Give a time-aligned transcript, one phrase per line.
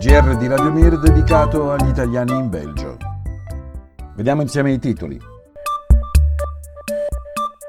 [0.00, 2.96] souvenir dedicato agli italiani in Belgio.
[4.14, 5.18] Vediamo insieme i titoli.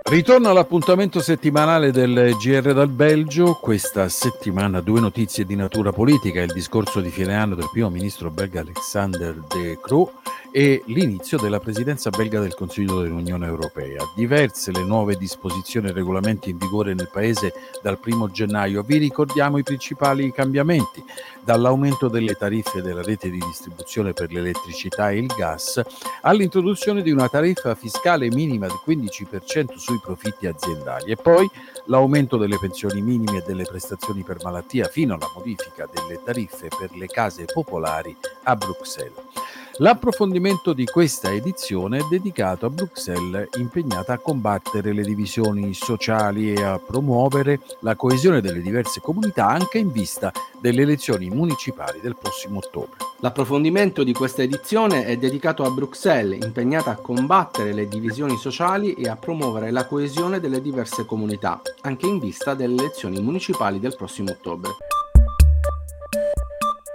[0.09, 3.53] Ritorno all'appuntamento settimanale del GR dal Belgio.
[3.53, 8.29] Questa settimana due notizie di natura politica, il discorso di fine anno del primo ministro
[8.29, 10.11] belga Alexander De Croo
[10.51, 14.03] e l'inizio della presidenza belga del Consiglio dell'Unione Europea.
[14.15, 18.81] Diverse le nuove disposizioni e regolamenti in vigore nel Paese dal 1 gennaio.
[18.83, 21.03] Vi ricordiamo i principali cambiamenti,
[21.43, 25.81] dall'aumento delle tariffe della rete di distribuzione per l'elettricità e il gas
[26.21, 31.49] all'introduzione di una tariffa fiscale minima del 15% sui profitti aziendali e poi
[31.85, 36.95] l'aumento delle pensioni minime e delle prestazioni per malattia fino alla modifica delle tariffe per
[36.95, 39.48] le case popolari a Bruxelles.
[39.81, 46.61] L'approfondimento di questa edizione è dedicato a Bruxelles impegnata a combattere le divisioni sociali e
[46.61, 52.57] a promuovere la coesione delle diverse comunità anche in vista delle elezioni municipali del prossimo
[52.57, 52.97] ottobre.
[53.21, 59.07] L'approfondimento di questa edizione è dedicato a Bruxelles impegnata a combattere le divisioni sociali e
[59.07, 64.31] a promuovere la coesione delle diverse comunità anche in vista delle elezioni municipali del prossimo
[64.31, 64.71] ottobre.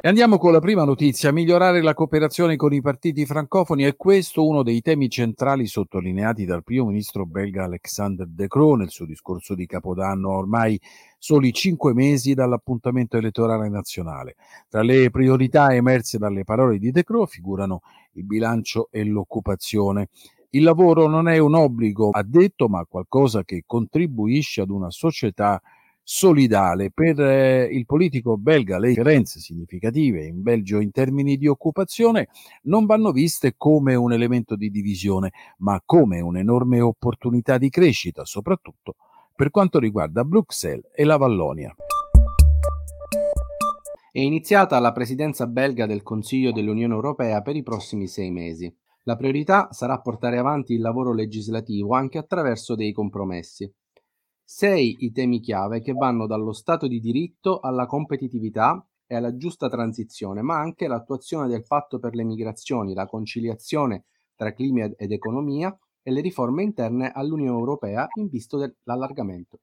[0.04, 1.32] E andiamo con la prima notizia.
[1.32, 6.62] Migliorare la cooperazione con i partiti francofoni è questo uno dei temi centrali sottolineati dal
[6.62, 10.78] primo ministro belga Alexander De Croo nel suo discorso di Capodanno, ormai
[11.16, 14.36] soli cinque mesi dall'appuntamento elettorale nazionale.
[14.68, 17.80] Tra le priorità emerse dalle parole di De Croo figurano
[18.12, 20.10] il bilancio e l'occupazione.
[20.50, 25.62] Il lavoro non è un obbligo, ha detto, ma qualcosa che contribuisce ad una società
[26.04, 26.90] solidale.
[26.92, 32.28] Per eh, il politico belga le differenze significative in Belgio in termini di occupazione
[32.64, 38.96] non vanno viste come un elemento di divisione, ma come un'enorme opportunità di crescita, soprattutto
[39.34, 41.74] per quanto riguarda Bruxelles e la Vallonia.
[44.12, 48.72] È iniziata la presidenza belga del Consiglio dell'Unione Europea per i prossimi sei mesi.
[49.06, 53.68] La priorità sarà portare avanti il lavoro legislativo anche attraverso dei compromessi.
[54.46, 59.70] Sei i temi chiave che vanno dallo Stato di diritto alla competitività e alla giusta
[59.70, 65.74] transizione, ma anche l'attuazione del patto per le migrazioni, la conciliazione tra clima ed economia
[66.02, 69.60] e le riforme interne all'Unione Europea in visto dell'allargamento.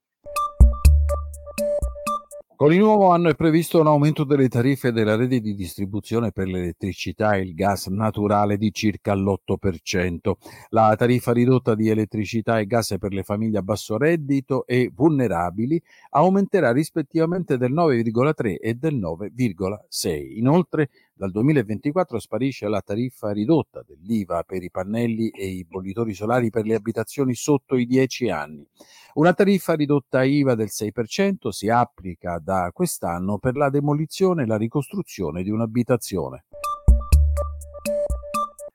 [2.62, 6.46] Con il nuovo anno è previsto un aumento delle tariffe della rete di distribuzione per
[6.46, 10.34] l'elettricità e il gas naturale di circa l'8%.
[10.70, 15.82] La tariffa ridotta di elettricità e gas per le famiglie a basso reddito e vulnerabili
[16.12, 20.38] aumenterà rispettivamente del 9,3 e del 9,6.
[20.38, 26.52] Inoltre dal 2024 sparisce la tariffa ridotta dell'IVA per i pannelli e i bollitori solari
[26.52, 28.68] per le abitazioni sotto i 10 anni.
[29.14, 34.56] Una tariffa ridotta IVA del 6% si applica da quest'anno per la demolizione e la
[34.56, 36.46] ricostruzione di un'abitazione.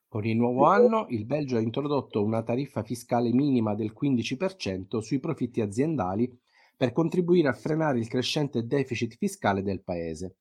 [0.06, 5.20] Con il nuovo anno il Belgio ha introdotto una tariffa fiscale minima del 15% sui
[5.20, 6.38] profitti aziendali
[6.76, 10.36] per contribuire a frenare il crescente deficit fiscale del Paese.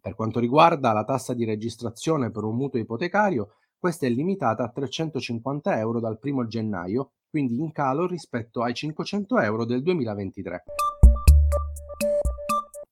[0.00, 4.70] Per quanto riguarda la tassa di registrazione per un mutuo ipotecario, questa è limitata a
[4.70, 10.62] 350 euro dal 1 gennaio, quindi in calo rispetto ai 500 euro del 2023.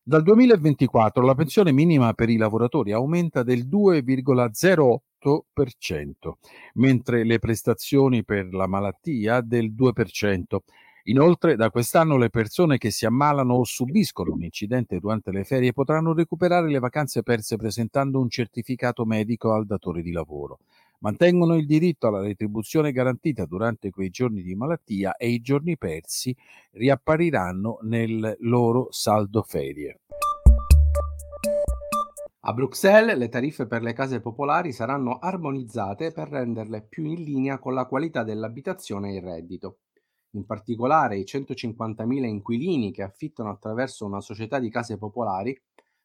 [0.02, 6.32] Dal 2024 la pensione minima per i lavoratori aumenta del 2,08%,
[6.74, 10.58] mentre le prestazioni per la malattia del 2%.
[11.08, 15.72] Inoltre, da quest'anno le persone che si ammalano o subiscono un incidente durante le ferie
[15.72, 20.58] potranno recuperare le vacanze perse presentando un certificato medico al datore di lavoro.
[21.00, 26.34] Mantengono il diritto alla retribuzione garantita durante quei giorni di malattia e i giorni persi
[26.72, 30.00] riappariranno nel loro saldo ferie.
[32.48, 37.58] A Bruxelles le tariffe per le case popolari saranno armonizzate per renderle più in linea
[37.58, 39.78] con la qualità dell'abitazione e il reddito.
[40.30, 45.60] In particolare i 150.000 inquilini che affittano attraverso una società di case popolari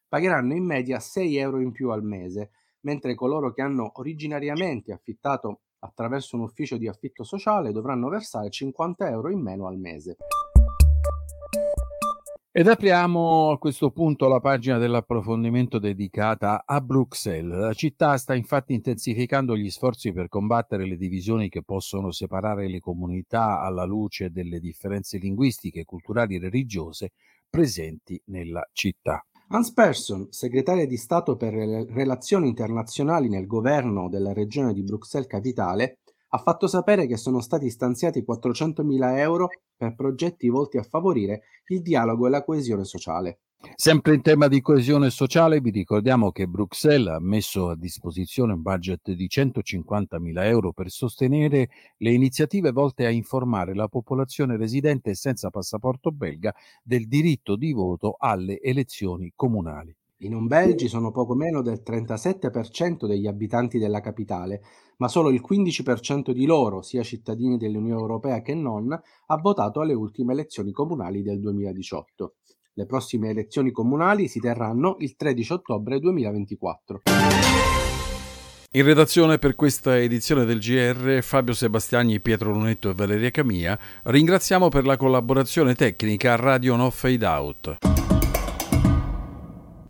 [0.08, 2.50] pagheranno in media 6 euro in più al mese,
[2.82, 9.08] mentre coloro che hanno originariamente affittato attraverso un ufficio di affitto sociale dovranno versare 50
[9.08, 10.16] euro in meno al mese.
[12.54, 17.58] Ed apriamo a questo punto la pagina dell'approfondimento dedicata a Bruxelles.
[17.58, 22.78] La città sta infatti intensificando gli sforzi per combattere le divisioni che possono separare le
[22.78, 27.12] comunità alla luce delle differenze linguistiche, culturali e religiose
[27.48, 29.24] presenti nella città.
[29.54, 35.28] Hans Persson, segretaria di Stato per le relazioni internazionali nel governo della regione di Bruxelles
[35.28, 41.42] Capitale, ha fatto sapere che sono stati stanziati 400.000 euro per progetti volti a favorire
[41.66, 43.40] il dialogo e la coesione sociale.
[43.74, 48.62] Sempre in tema di coesione sociale vi ricordiamo che Bruxelles ha messo a disposizione un
[48.62, 51.68] budget di 150 mila euro per sostenere
[51.98, 58.16] le iniziative volte a informare la popolazione residente senza passaporto belga del diritto di voto
[58.18, 59.94] alle elezioni comunali.
[60.18, 64.62] I non belgi sono poco meno del 37% degli abitanti della capitale,
[64.98, 69.94] ma solo il 15% di loro, sia cittadini dell'Unione Europea che non, ha votato alle
[69.94, 72.34] ultime elezioni comunali del 2018.
[72.74, 77.02] Le prossime elezioni comunali si terranno il 13 ottobre 2024.
[78.74, 84.70] In redazione per questa edizione del GR Fabio Sebastiani, Pietro Lunetto e Valeria Camia ringraziamo
[84.70, 88.01] per la collaborazione tecnica Radio No Fade Out.